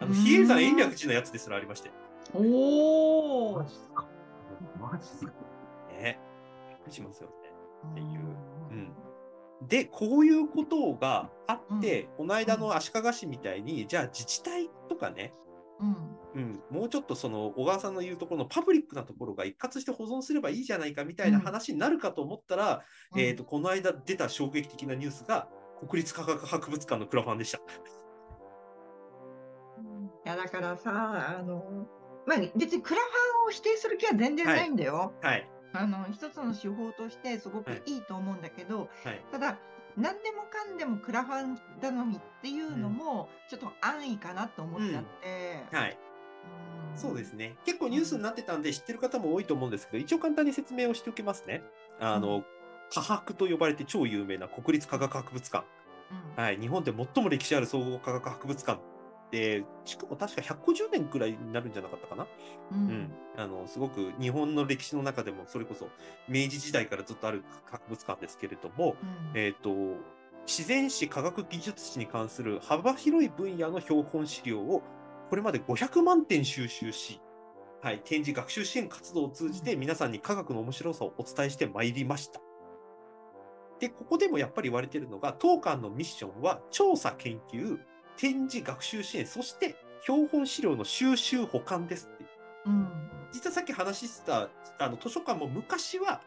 [0.00, 1.90] あの、うん比叡山延暦寺のやつですらありまして。
[2.32, 4.06] おおマジっすか
[4.80, 5.32] マジっすか
[6.00, 6.18] ね。
[6.70, 7.43] びっくりしますよね。
[7.90, 8.06] っていう。
[8.70, 9.68] うん。
[9.68, 15.32] で、こういうことがあって、この間の足利市みたいに、じゃあ自治体とかね、
[15.80, 15.96] うん。
[16.34, 22.82] うん、もうちょっとその小川さんの言うところのパブリックなところが一括して保存すればいいじゃないかみたいな話になるかと思ったら、
[23.14, 23.20] うん。
[23.20, 25.48] えっ、と、この間出た衝撃的なニュースが、
[25.86, 27.58] 国立科学博物館のクラファンでした。
[27.58, 27.60] い
[30.28, 31.86] やだからさ、あの、
[32.26, 33.10] まあ、別にクラファ
[33.44, 35.12] ンを否定する気は全然ないんだよ。
[35.20, 35.50] はい。
[35.74, 39.24] あの一つの手法としてすごくはいいいと思うんだけど、はい。
[39.30, 39.58] ただ
[39.96, 45.90] 何でもかんでもクラファン頼みっていうのもちょっと安易かなと思っちゃって、はい。
[45.90, 45.94] う
[46.96, 47.56] んそうですね。
[47.64, 51.62] 結構ニュースになってたんで知ってる方も多いと思うんですけど、一応簡単に説明をしておきますね。
[52.00, 52.44] あの、うん
[52.92, 55.66] 科博と呼ばれて超有名な国立科学博物館。
[56.36, 56.58] うんはい。
[56.58, 58.80] 日本で最も歴史ある総合科学博物館。
[59.30, 62.24] で、しかも確か150年くらいになるんじゃなかったかな？
[62.24, 62.28] う
[62.72, 63.12] うんん。
[63.36, 65.88] あの、すごく日本の歴史の中でも、それこそ
[66.28, 68.96] 明治時代からずっとある博物館ですけれども、
[69.34, 69.70] うんえっ、と、
[70.46, 74.82] 自然史、科学技術史に関する幅広い分野の標本資料を
[75.30, 77.20] これまで500万点収集し、
[77.82, 82.40] はい、展示学習支援活動を通じて皆さんに科学の面白さをお伝えしてまいりました。
[83.80, 87.78] で、ここでもやっぱり言われているのが、当館のミッションは調査研究、
[88.16, 92.24] 展示学習支援、そして標本資料の収集保管ですって。
[92.66, 92.88] うん
[93.32, 94.48] 実はさっき話してた
[94.78, 96.20] あの図書館も昔は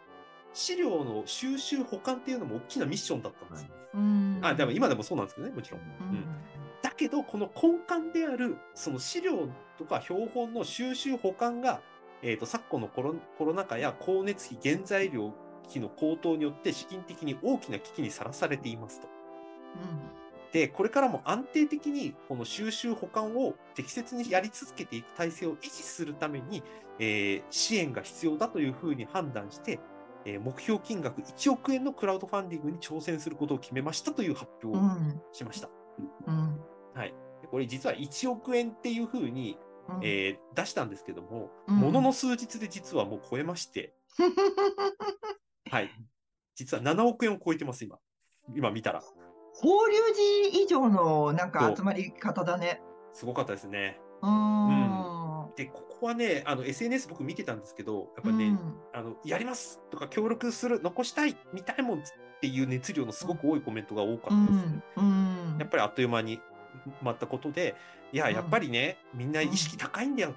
[0.52, 3.70] 資料の収集保管っていうのも大きなミッションだったんですよ。
[3.94, 5.82] うんあ、でも今でもそうなんですけどね、もちろん。
[5.82, 6.26] うん
[6.82, 11.82] だけど、この根幹である、その資料とか標本の収集保管が、
[12.22, 15.34] えっ、と、昨今のコロコロナ禍や光熱費、原材料
[15.68, 19.08] 費の高騰によって資金的に大きな危機にさらされていますと。
[20.52, 26.64] で、これからも安定的にこの収集保管を適切にやり続けていく体制を維持するために、
[27.00, 29.80] えー支援が必要だというふうに判断して、
[30.26, 35.70] えー目標金額1億円のクラウドファンディングに挑戦することを決めましたという発表をうんしました。
[36.28, 36.60] うん
[36.94, 37.14] はい。
[37.42, 39.58] でこれ実は1億円っていうふうに、
[39.90, 43.94] うんえー出したんですけども、うんものの数日で実はもう超えまして、
[45.70, 45.90] はい。
[46.56, 48.00] 実は7億円を超えてます、今。
[48.56, 49.04] 今見たら。
[49.60, 50.14] 法隆
[50.52, 52.82] 寺以上のなんか集まり方だね。
[53.14, 54.00] すごかったですね。
[54.22, 55.50] うん。
[55.56, 58.76] で、ここはね、あの SNS 僕見てたんですけど、やっぱりね、うん。
[58.94, 62.02] あの、やりますとか協力する、残したい、見たいもんっ
[62.40, 64.66] ていう熱量のすごく多いコメントが多かうったです。
[64.66, 64.68] ね。
[64.68, 64.84] ん。
[64.98, 65.02] う
[65.56, 65.58] ん。
[65.60, 66.42] やっぱりあっという間に埋
[67.02, 67.76] まったことで、
[68.12, 68.36] いや、うん。
[68.36, 70.36] やっぱりね、みんな意識高いんだよ。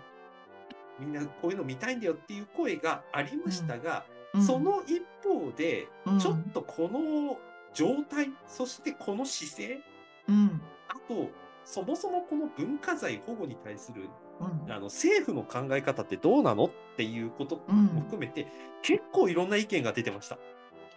[0.99, 4.43] みんなこういうの見たいんだよっていう声がありましたが、うん。
[4.43, 6.19] その一方で、うん。
[6.19, 7.39] ちょっとこの
[7.75, 9.81] 状態、そしてこの姿勢、
[10.29, 10.61] うん。
[10.89, 11.31] あと、
[11.65, 14.09] そもそもこの文化財保護に対する
[14.41, 14.73] うん。
[14.73, 17.85] あの政府の考え方ってどうなのっていうことうん。
[17.87, 18.47] も含めて、
[18.83, 20.39] 結構いろんな意見が出てました。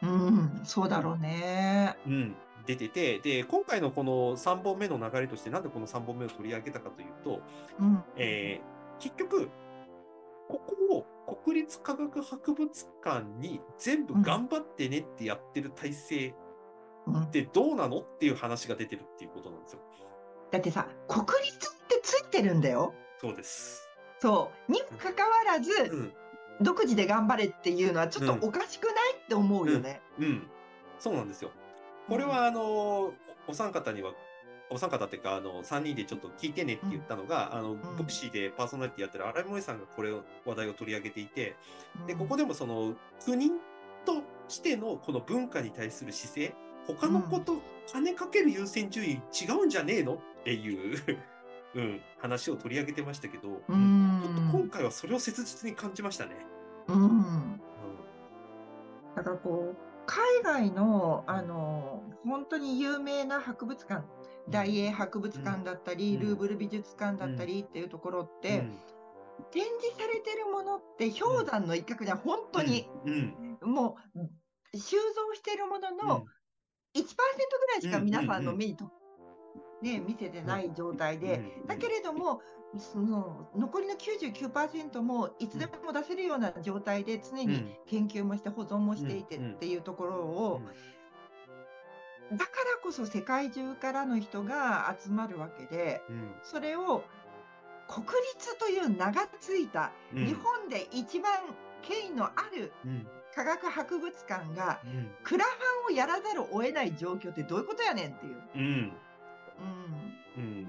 [0.02, 0.62] うん。
[0.64, 1.98] そうだろうね。
[2.06, 7.42] うん、出てて、で、今回のこの3本目の流れとして、なんでこの3本目を取り上げたかというと、
[7.80, 8.04] うん。
[8.18, 9.50] えー結局、
[10.48, 16.43] ここを国立科学博物館に全部頑張ってねってやってる体制うん
[17.12, 19.80] ってどうなのっていう話が出てるっていうことなんですよ。
[20.52, 22.94] だってさ国立ってついてるんだよ。
[23.20, 23.90] そうです。
[24.20, 26.14] そうにもかかわらず、うん。
[26.62, 30.02] 独自で頑張れっていうのはちょっとおかしくないって思うよね。
[30.20, 30.48] うん。
[31.00, 31.52] そうなんですよ。
[32.08, 33.14] これは、あの、お
[33.48, 34.14] お三方には、
[34.70, 41.56] お三方っていうか、あの、3人でちょっと聞いてねって言ったのが、あの、ボクシーでパーソナリティやってる荒井萌さんがこれを、話題を取り上げていて、
[42.08, 43.50] で、ここでもその、国
[44.06, 46.56] としてのこの文化に対する姿勢、
[46.88, 50.16] 他のこと、金かける優先順位違うんじゃねえの？
[50.16, 50.98] っていう、
[51.76, 56.36] うん、話を取り上げてましたけど、うちょっとん今回はそれを切実に感じましたね。
[56.88, 57.62] うん。
[59.16, 64.04] だからこう海外のあの本当に有名な博物館
[64.50, 66.22] 大英博物館だったり、うん。
[66.22, 68.78] ルーブル美術館だったりっていうところって、うん。
[69.52, 76.26] 展示されてるものって氷山の一角じゃ本当に、うん、もう収蔵してるものの
[76.96, 78.86] 1%ぐらいしか皆さんの目にと、
[79.82, 82.42] ね、見せてない状態で、うんだけれども
[82.78, 90.62] その残りの99%もいつでも出せるような状態で常に研究もして保存もしていてうんっていうところを、
[92.32, 92.48] だから
[92.82, 96.32] こそ世界中からの人が集まるわけでうん。
[96.44, 97.04] それを
[97.88, 100.26] 国立という名がついた、うん。
[100.26, 101.32] 日本で一番
[101.82, 108.42] 権威のあるうん科学博物館がうんクラファンをやらざるを得ない状況ってどういうことやねんっていう。
[108.56, 108.94] うんうん
[110.38, 110.68] うん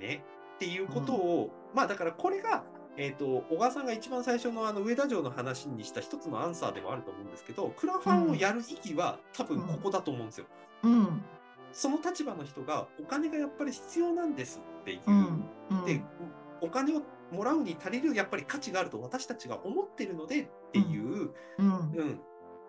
[0.00, 0.24] ね
[0.56, 2.64] っていうことを、まあだからこれが、
[2.96, 10.46] えっ、と、小川さんが一番最初のあの上田城の話にした一つのアンサーでもあると思うんですけど、クラファンをやる意義は多分ここだと思うんですよ。
[10.82, 11.22] うん。
[11.72, 15.00] その立場の人がお金がやっぱり必要なんですっていう。
[15.06, 15.44] うん。
[15.70, 16.02] うんで、
[16.60, 21.66] お金をもらうに足りるやっぱり価値があると私たちが思ってるのでっていう、うん。
[21.66, 22.20] うん、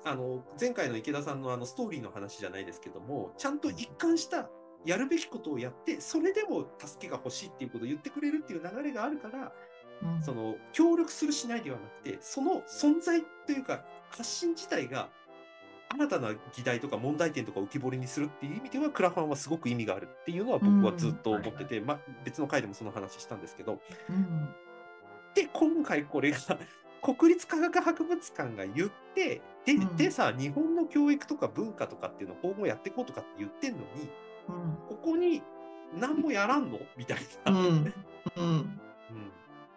[0.03, 4.49] あの前回の池田さんのあのストーリーの話じゃないですけども、ちゃんと一貫した
[4.85, 9.39] やるべきことをやって、それでも助けが欲しいっていうことを言ってくれるっていう流れがあるから、
[10.03, 15.09] うんその協力するしないではなくて、その存在というか、発信自体が
[15.93, 24.49] 新たな議題とか問題点とかを浮き彫りにするっていう意味では、クラファンはすごく意味があるっていうのは僕はずっと思ってて、まあ、別の回でもその話したんですけど、うん。
[25.35, 26.37] で、今回これが
[27.01, 34.09] 国立科学博物館が言って、で、うんでさ、日本の教育とか文化とかっていうのを今後やっていこうとかって言ってんのに、
[34.47, 34.77] うん。
[34.87, 35.41] ここに
[35.99, 37.51] 何もやらんのみたいな。
[37.51, 37.67] うん。
[37.67, 37.93] うん。
[38.37, 38.81] うん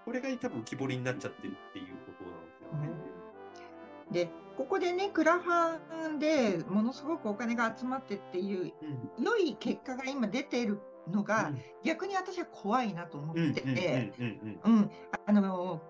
[0.05, 4.27] これが多分浮き彫りになっちゃってるっていうことなんですよね。
[4.27, 8.73] で、ここでね、クラファンでものすごくお金が集まってっていう
[9.19, 9.25] うん。
[9.25, 11.53] 良い結果が今出ているのが、
[11.85, 14.91] 逆に私は怖いなと思ってて、うんうんうんうん、
[15.27, 15.83] あの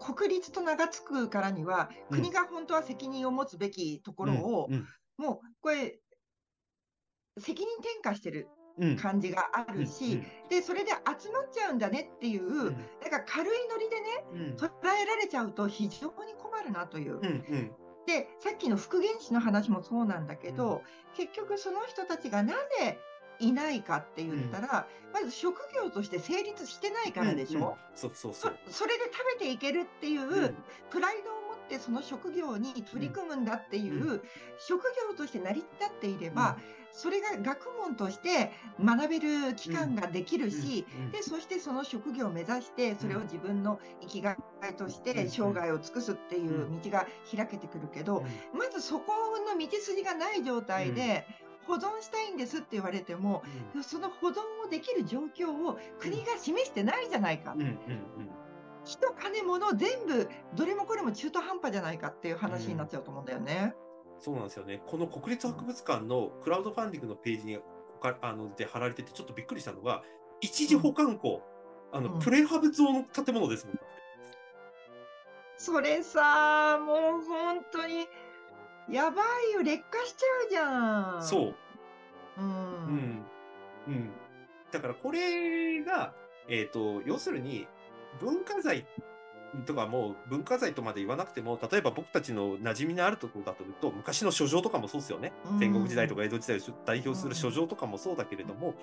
[0.00, 2.20] 国立と名が付くからには、うん。
[2.20, 5.98] 国が本当は責任を持つべきところを、うんもうこれ、
[7.40, 8.96] 責任転嫁してるうん。
[8.96, 12.76] 感じがあるし、でそれで集まっちゃうんだねっていう、うん。
[13.00, 14.56] なんか軽いノリでね、うん。
[14.56, 17.16] 捉えられちゃうと非常に困るなという。
[17.16, 17.72] うんうん
[18.08, 20.82] で、さっきの復元師の話もそうなんだけど、
[21.14, 22.98] 結局その人たちがなぜ
[23.38, 27.74] いないかって言ったら、まず職業として成立してないからでしょ、うんうん。
[27.94, 28.40] そうそうそ。
[28.40, 28.58] そう。
[28.70, 30.56] それで食べていけるっていう、うん。
[30.88, 31.37] プライドを持
[31.68, 34.22] ってその職業に取り組むんだっていう、う
[34.58, 36.56] 職業として成り立っていれば、
[36.90, 38.50] それが学問として
[38.82, 41.10] 学べる期間ができるし、うん。
[41.10, 44.36] でそしてその職業を目指してそれを自分の生きが
[44.68, 45.02] いとしうん。
[45.04, 49.12] て生涯を尽くすっていう道が開けてくるけど、まずそこ
[49.46, 51.26] の道筋がない状態で
[51.66, 53.42] 保存したいんですって言われても、
[53.82, 57.52] その保存をできる状況を国が示してないじゃないか。
[57.52, 57.60] うん。
[57.60, 57.66] うん。
[57.66, 58.37] うん
[58.88, 63.74] 人、金、物、全部、どれもこれも中途半端じゃないかっていう話になっちゃうと思うんだよね。
[64.18, 64.82] そうなんですよね。
[64.86, 67.58] この国立博物館のクラウドファンディングのページに
[68.00, 70.02] かあので貼られてて、ちょっとびっくりしたのが、
[70.40, 71.42] 一時保管庫、
[71.92, 73.78] あのうんプレハブ像の建物ですもん。
[75.58, 78.06] それさ、もう本当に、
[78.90, 81.22] やばいよ、劣化しちゃうじゃん。
[81.22, 81.48] そう。
[81.50, 81.54] う。
[82.38, 83.26] うんん。
[83.88, 84.10] うん。
[84.70, 86.14] だからこれが、
[86.48, 87.66] えっ、と、要するに、
[88.20, 88.86] 文化財
[89.66, 95.32] とかもう文化財とまで言わなくても、例えば僕たちの馴染みのあるところだというと、昔の書状とかもそうですよね。
[95.50, 98.74] うん戦国時代とか江戸時代を代表する書状とかもそうだけれども、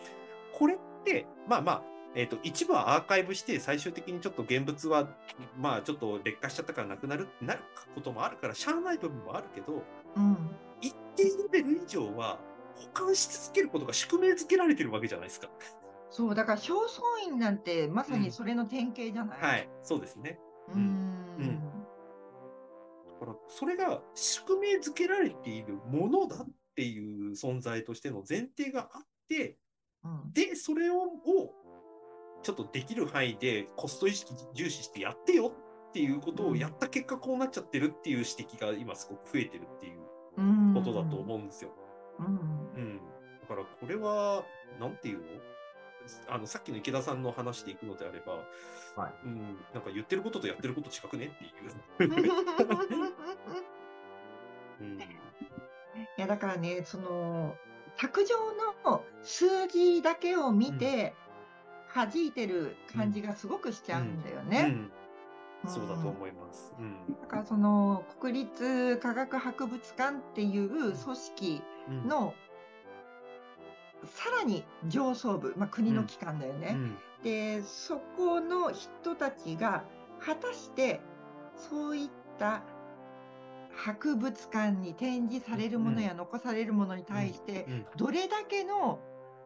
[0.54, 1.84] これって、まあまあ、
[2.16, 5.10] えっ、と、一部はアーカイブして、最終的にちょっと現物は、
[5.58, 7.60] まあちょっと劣化しちゃったからなくなる、なる
[7.94, 9.84] こともあるから、しゃあない部分もあるけど、
[10.16, 10.38] うん。
[10.82, 12.40] 一定レベル以上は
[12.76, 15.50] 保管し続けることが宿命づけられてるわけじゃないですか。
[16.16, 19.40] そう、だから正倉院なんてまさにそれの典型じゃない？
[19.42, 20.40] はい、そうですね。
[20.70, 20.80] うーん。
[20.80, 20.82] う
[21.44, 21.62] ん
[23.20, 29.58] だから、それが宿命づけられているものだっていう存在としての前提があって、
[30.04, 31.54] うんで、それを、を
[32.44, 35.52] ちょっとできる範囲でコスト意識重視してやってよ
[35.90, 40.00] っていうことをやった結果、こうなっちゃってるっていう指摘が今すごく増えてるっていう
[40.38, 41.72] うんことだと思うんですよ。
[42.20, 42.30] うんう
[42.86, 43.02] ん。
[43.42, 44.44] だからこれは、
[44.80, 45.26] なんていうの？
[46.28, 48.34] あの、さっきの池田さんの話でいくのであれば、
[49.02, 51.52] はいうん、なんか言ってることとやってること近くねっていう。
[54.82, 55.00] うん。
[55.00, 55.06] い
[56.18, 57.56] やだからね、その
[57.98, 58.36] 卓上
[58.84, 61.14] の数字だけを見て、
[61.94, 64.66] 弾いてる感じがすごくしちゃうんだよね。
[64.70, 64.92] うん
[65.68, 66.74] そうだと思います。
[66.78, 67.16] うん。
[67.22, 72.34] だからその国立科学博物館っていう組織うん、の
[74.04, 76.72] さらに上層部、まあ、国の機関だよね。
[76.74, 76.98] うん。
[77.24, 79.84] でそこの人たちが
[80.20, 81.02] 果たして
[81.56, 82.62] そういった
[83.76, 87.86] 博物館に展示されるものや残されるものに対してうん。
[87.98, 89.00] どれだけの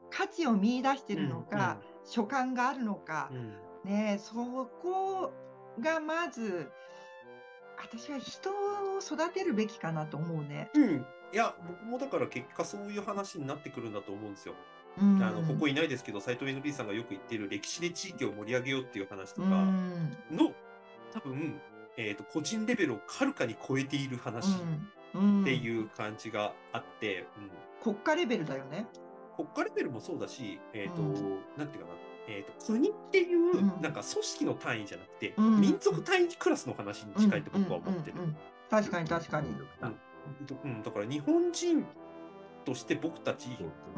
[0.09, 3.91] 価値を見出してるのか、所感があるのかう、ん。
[3.91, 4.33] ねえ、そ
[4.81, 5.31] こ
[5.79, 6.71] がまず
[7.77, 10.69] 私は人を育てるべきかなと思うね。
[10.73, 11.05] うん。
[11.31, 14.55] いや、僕もだから結果そういう話になってくるんだと思うんですよ。
[14.99, 20.17] うん、あのここいないですけど、斎藤 NP さんがよく言っている歴史で地域を盛り上げようっていう話とうかん。
[20.31, 20.53] の、
[21.13, 21.61] 多分、
[21.97, 24.55] えっ、と、個人レベルをはるかに超えている話っ
[25.15, 25.43] うん。
[25.43, 27.93] ていう感じがあって、うん。
[27.93, 28.87] 国家レベルだよね。
[29.35, 31.13] 国家レベルもそうだし、えっ、と、うん。
[31.57, 31.95] なんていうかな、
[32.27, 33.81] えー、と国っていううん。
[33.81, 35.61] なんか組織の単位じゃなくて、うん。
[35.61, 38.17] 民族単位クラスの話に近いと僕は思ってる。
[38.69, 39.49] 確かに確かに。
[39.49, 39.51] う
[39.87, 39.99] ん、
[40.83, 41.85] だから日本人
[42.65, 43.49] として僕たち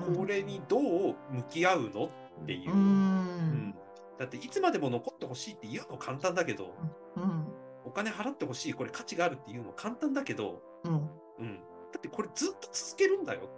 [0.07, 2.05] うんこれにどう向き合うの？
[2.05, 2.09] っ
[2.45, 2.71] ていう。
[2.71, 2.77] う、ん。
[2.77, 3.75] うん。
[4.17, 6.75] だっていつまでも残ってほしいって言うの簡単だけど
[7.15, 7.47] うん。
[7.83, 10.93] お金払ってほしいこれ価値があるっていうの簡単だけど、うん。
[11.39, 11.57] うん、
[11.91, 13.49] だってこれずっと続けるんだよ。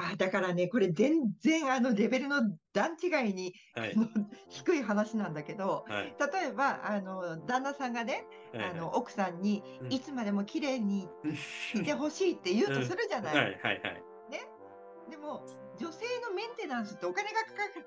[0.00, 3.94] あだからね、これ全然あのレベルの段違いにはい。
[4.48, 6.14] 低い話なんだけど、はい。
[6.32, 9.92] 例えばあの旦那さんがね、はいあの奥さんにうん。
[9.92, 11.28] いつまでも綺麗にう
[11.78, 13.34] んいてほしいって言うとするじゃない。
[13.36, 14.02] はいはいはい。
[15.10, 15.44] でも
[15.80, 17.40] 女性のメンテナンスってお金が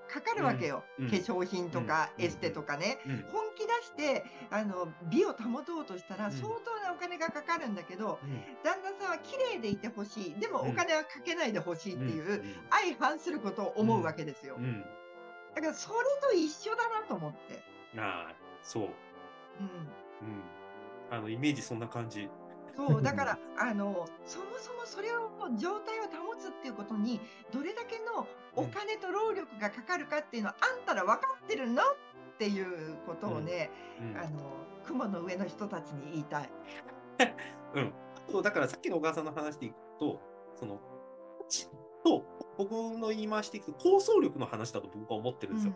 [0.10, 1.06] かかるわけよ、うん。
[1.06, 1.12] うん。
[1.12, 2.26] 化粧品とかうん。
[2.26, 3.26] エステとかね、うん。
[3.32, 6.32] 本気出してあの美を保とうとしたらうん。
[6.32, 8.42] 相当なお金がかかるんだけど、うん。
[8.64, 10.40] 旦那さんは綺麗でいてほしい。
[10.40, 10.70] でもうん。
[10.72, 12.56] お金はかけないでほしいっていう、うん。
[12.72, 14.84] 相反することを思うわけですよ、うん。
[15.56, 17.64] だからそれと一緒だなと思って、
[17.96, 20.44] ああそう、うん、うん、
[21.12, 22.28] あのイメージそんな感じ。
[22.76, 27.20] そう だからあのそもそもそれを状態を保つっていうことに
[27.52, 31.86] どれだけのお金と労力がかかるかっていうのはあんたら分かってるのっ
[32.38, 33.70] ていうことをね、
[34.02, 34.18] うん。
[34.18, 34.40] あの
[34.86, 36.50] 雲の上の人たちに言いたい。
[37.76, 37.94] うん、
[38.30, 40.20] そうだからさっきの小川さんの話でいくと、
[40.56, 40.80] その、
[41.48, 41.70] ち
[42.04, 42.26] と
[42.58, 45.74] 僕の言い回しでいくと、構想力の話だと僕は思ってるんですよ。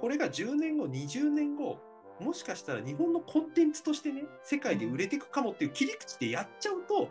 [0.00, 1.78] これが10年後、20年後、
[2.20, 7.08] もしかしたら日本のコンテンツとしてね、世界で売れていくかもっていう切り口でやっちゃうと、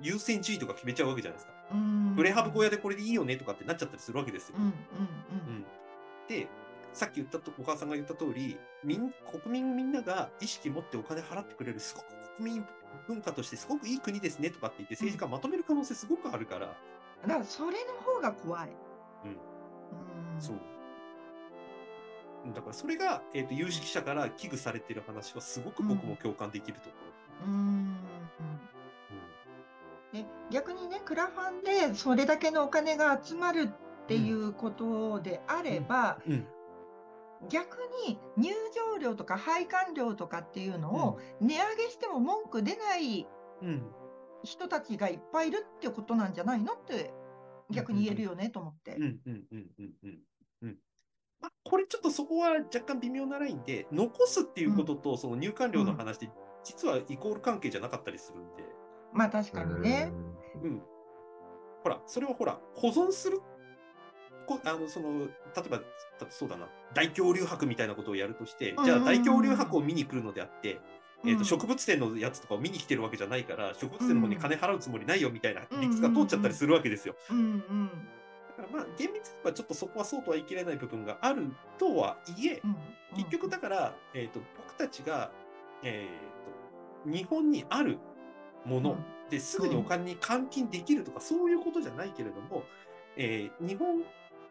[0.00, 1.52] 優先順位とか決めちゃうわけじゃないですか。
[1.72, 4.56] うんうんプレハブ小屋でこれでいいよねとかってなっちゃったりするわけですよ。
[4.58, 5.64] うんうんうん
[6.28, 6.48] で、
[6.92, 9.12] さっき言ったと、お母さんが言った通り、みん
[9.44, 12.06] 国民みんなが意識持ってお金払ってくれる、すごく
[12.36, 12.64] 国民
[13.06, 16.76] 文化としてすごくいい国ですねとかって言って政治家まとめる可能性すごくあるから、
[17.22, 18.70] うん、だからそれの方が怖い。
[19.24, 20.56] うんうんそう。
[22.54, 26.96] だからそれが、えー、と有識者から危惧されている話はすごく僕も共感できるとこ
[27.46, 27.52] ろ。
[27.52, 27.96] うん。
[30.12, 36.32] で逆にねクラファンでそれだけのお金が集まるっていうことであれば、うん。
[36.32, 36.46] うん。
[37.48, 38.50] 逆に入
[38.92, 43.26] 場料とか配管料とかっていうのを値上げしても文句出ない
[43.62, 43.82] うん。
[44.42, 47.12] 人たちがいっぱいいるってことなんじゃないのって
[47.70, 48.96] 逆に言えるよねと思って。
[48.96, 50.18] うんうんうんうんうんうん
[51.40, 56.30] まあ、これちょっとそこは若干微妙なラインで残すっていうこととその入管料の話で
[56.64, 58.62] 実はイコール関係じゃなかったりするんで、
[59.12, 60.12] まあ確かにね。
[60.62, 60.82] うん、
[61.82, 63.40] ほらそれはほら保存する
[64.46, 65.26] こあのその例
[65.66, 65.78] えば
[66.18, 66.68] たそうだな。
[66.94, 68.96] 大恐竜博みたいなことをやるとしてじゃあうんうん。
[68.96, 70.80] うん大恐竜博を見に来るのであって、
[71.24, 71.38] えー、うん。
[71.38, 77.14] と植物店のやつとかを見に来てるわけじゃないから植物店の方に金払うつもりないよみたいな理屈が通っちゃったりするわけですよ。
[77.30, 78.19] うんうんだ
[78.60, 82.76] からまあ厳密にはちょっとそこはそうとは言い切れない部分があるとはいえ、うん。
[83.16, 85.30] 結局だから、えー、と僕たちが、
[85.82, 87.98] えー、と日本にある
[88.64, 88.96] もの
[89.30, 92.64] ですぐにお金に換金できるとか、そういうことじゃないけれども、
[93.16, 94.02] えー日本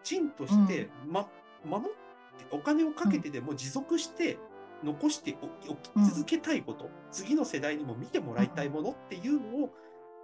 [0.01, 1.27] 人として、ま、
[1.65, 4.37] 守ってお金をかけてでも持続して
[4.81, 5.35] 残して
[5.67, 9.69] おおき続けたいこと、次の世代にも見てもらいたいものっていうのを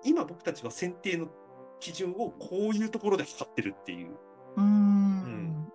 [0.03, 1.27] 今僕たちは選定の
[1.79, 4.17] 基準をこういうところで測ってるっていう。
[4.57, 5.67] うん。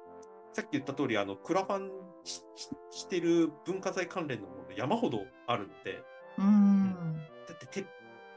[0.52, 1.90] さっき言った通り、あの、クラファン
[2.90, 6.02] してる文化財関連のもの山ほどあるので、
[6.38, 6.94] うん。
[7.48, 7.86] だってて、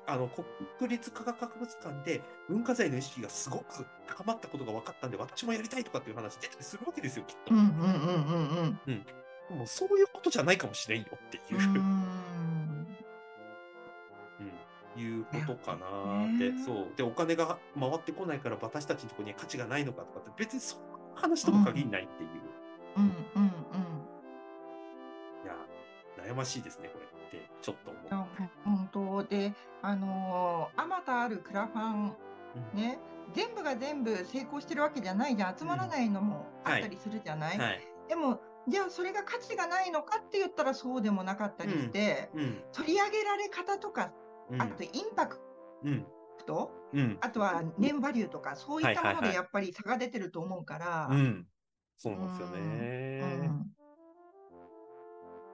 [0.06, 0.30] あの、
[0.78, 7.54] 国立科学博物館で文化財の意識がすごく高まったことが分かったんで、私もやりたいとかっていう話出たりするわけですよ、きっと。
[7.54, 9.06] うんうんうんうん
[9.50, 9.58] うん。
[9.58, 11.60] もうそういうことじゃないかもしれんよっていう、う
[15.42, 16.88] ことかなって、ねそう。
[16.96, 22.30] で、お金が回ってこないから私たちのところには価値がないのかとかって、別にそんな話とも限らないっていう。
[22.98, 23.52] うんうん
[25.44, 25.56] いや、
[26.26, 28.04] 悩ましいですね、これって、ちょっと思う。
[28.12, 28.28] あ
[28.64, 32.16] 本当で、あのーあまたあるクラファン、
[32.74, 33.00] うんね、
[33.34, 37.58] 全部が全部成功してるわけじゃないじゃん、集まらないのもあったりするじゃない？
[37.58, 37.82] はい。
[38.08, 42.64] でも、じゃあそれが価値がないのかって言ったらそうでもなかったりして、うん。
[42.72, 44.14] 取り上げられ方とか、
[44.52, 45.40] うんあとインパク
[45.84, 46.06] うん。
[46.46, 47.18] ト、うん。
[47.22, 51.08] あとはネームバリューとか、そういったものでやっぱり差が出てると思うから。
[51.12, 51.48] うん。
[51.98, 53.48] そうなんですようね。
[53.48, 53.66] ん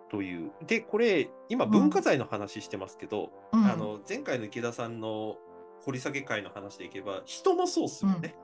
[0.09, 0.51] という。
[0.65, 5.37] で、これ、今、文化財の話してますけど、うんあの、前回の池田さんの
[5.81, 8.35] 掘り下げ会の話でいけば、人もそうっすよね。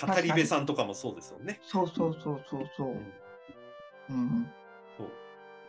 [0.00, 1.58] 語り部さんとかもそうですよね。
[1.62, 2.92] そうそうそうそうそうう。
[2.92, 2.96] ん
[4.10, 4.52] うん
[4.96, 5.08] そう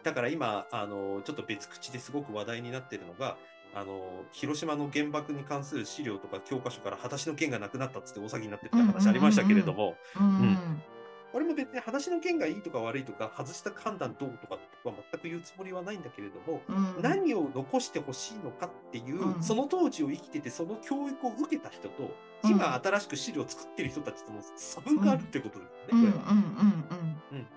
[0.03, 3.37] だから今、あの、ちょっと別口ですごく話題になってるのが、
[3.73, 10.81] あの、広島の原爆に関する資料とか教科書から裸足の剣がなくなったっつって大騒ぎになってるって話ありましたけれども、うん。
[11.33, 14.55] 俺も別に話の件がいいとか悪いとか、外した判断どうとか
[14.85, 17.01] は全く言うつもりはないんだけれども、うん。
[17.01, 19.43] 何を残してほしいのかっていう、うん。
[19.43, 22.51] その当時を生きてて、その教育を受けた人と、うん。
[22.51, 26.05] 今新しく資料を作ってる人たちとの差分があるってことですうんうん。
[26.05, 26.31] ね、これは。
[26.31, 26.37] うん。
[26.37, 27.39] うん。
[27.39, 27.47] うん。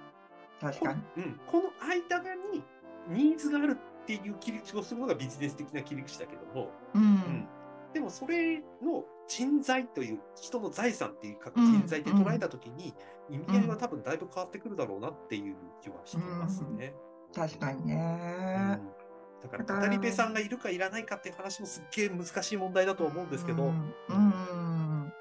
[0.60, 1.02] 確かに。
[1.18, 2.18] うん、この間
[2.52, 2.64] に
[3.08, 3.78] ニーズがある
[4.08, 7.02] っていう切り口をするのがビジネス的な切り口だけども、うん。
[7.02, 7.48] うん。
[7.92, 11.80] でもそれの人材という人の財産っていうかうん。
[11.80, 12.94] 人材って捉えたときに
[13.28, 16.94] 意味合いは多分だいぶ変わってくるだろうなっていう気はしてますね。
[17.34, 17.88] 確かにうん。
[17.88, 18.80] ね。
[19.42, 23.94] だから語り部さんがいるかいらないかっていう話もすっげえ難しい問題だと思うんですけど、うはい、ん。
[24.08, 25.12] うん。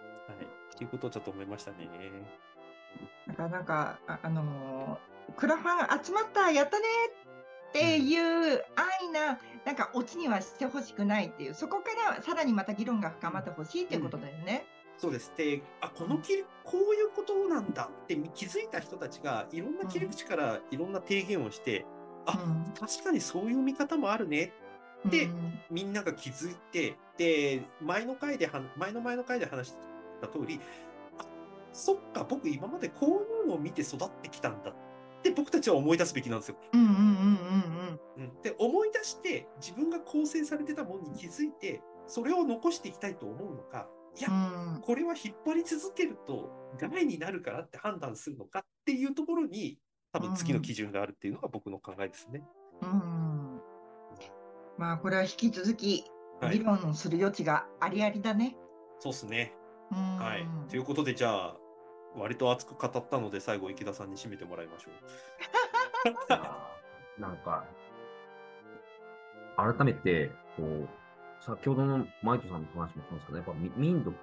[0.76, 1.90] っていうことをちょっと思いましたね。
[3.28, 6.86] だからなんか、あ、あのークラファン集まった、やったね
[7.70, 14.66] っていう安易な、なんかオチにはしてほしくないっていう、そこからさらにまた議論が深まってほしいっていうことだよね。
[14.98, 15.32] そうです。
[15.38, 21.86] で、あ、この切り、こういうことなんだって気づいた人たちがいろんな切り口からいろんな提言をして、
[22.26, 24.52] あうん確かにそういう見方もあるね
[25.06, 29.74] でうんみんなが気づいて、で、前の回では、前の前の回で話し
[30.22, 30.60] た通り、
[31.20, 31.26] あ、
[31.72, 34.74] そっか、僕今までこういうのを見て育ってきたんだっ
[35.22, 36.58] て僕たちは思い出すべきなんですよ。
[36.74, 37.37] うんうんうん
[38.18, 43.88] うんうん、で、思い出して自分が構成されてたものに気づいて、それを残していきたいと思うのか、
[44.18, 46.50] いやう、んこれは引っ張り続けると
[46.80, 49.78] 害になるからって判断するのかっていうところに、
[50.12, 52.44] 多分次の基準があるっていうのが僕の考えですね。
[52.82, 53.62] うん。
[54.78, 56.06] まあこれは引き続き
[56.42, 56.60] 議はい。
[56.60, 58.56] 論する余地がありありだね。
[59.00, 59.54] そうですね。
[59.92, 60.48] うんはい。
[60.70, 61.58] ということで、じゃあ、
[62.16, 64.94] 割と熱く語ったので、最後、池田さんに締めてもらいましょう。
[67.22, 67.66] なんか、
[69.58, 70.88] 改めて、こう、
[71.40, 74.16] 先ほどのマイトさんの話もそうですけど、やっぱみ民族、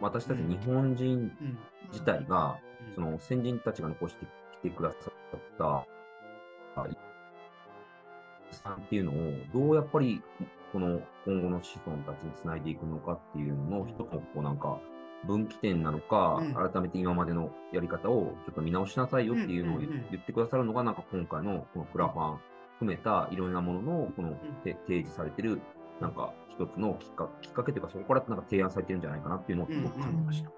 [0.00, 1.58] 私たち日本人うん。
[1.92, 2.58] 自体が、
[2.88, 2.94] うん。
[2.94, 5.86] その先人たちが残してきてくださった、
[6.80, 6.86] あ
[8.50, 9.14] さんっていうのを、
[9.52, 10.22] どうやっぱり、
[10.72, 14.80] この今後の子孫たちにつないでいくのかっていうのの一つの、こうなんか、
[15.26, 16.54] 分岐点なのか、うん。
[16.54, 22.40] 改めて今までのやり方をちょっと見直しなさいよっていうのを言ってくださるのが、なんか今回のこのクラファン
[22.78, 25.60] 含めたいろんなものの、このて提示されてる、
[26.00, 30.50] なんか一つのきっかきっかけというか、そこからなんか提案されてるんじゃないかなっていうのをすごく感じました。
[30.50, 30.54] そ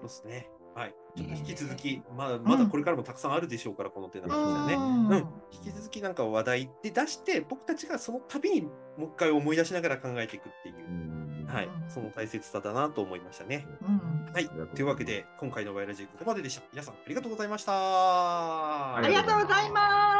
[0.00, 0.50] うですね。
[0.74, 0.94] はい。
[1.16, 4.74] ちょっと引き続き、まだまだこれからもたくさんあるでしょうから、この手の話はね。
[4.74, 5.08] うん。
[5.08, 5.16] うん、
[5.52, 8.68] 引き続きなんか話題で出して、僕たちがその度にも
[9.00, 10.76] う一回思い出しながら考えていくっていう。
[10.76, 13.66] う、んはいうん、その大切さだなと思いましたね。
[13.82, 14.32] うん。
[14.32, 16.62] はい、というわけで、今回のワイラジーここまででした。
[16.72, 17.72] 皆さんありがとうございました。
[17.74, 20.19] あありがとうございます。